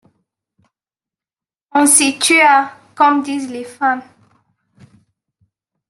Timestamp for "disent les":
3.21-3.63